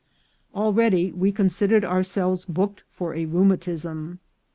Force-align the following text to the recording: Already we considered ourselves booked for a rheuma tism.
Already 0.55 1.11
we 1.11 1.31
considered 1.31 1.85
ourselves 1.85 2.43
booked 2.45 2.83
for 2.89 3.13
a 3.13 3.27
rheuma 3.27 3.55
tism. 3.55 4.17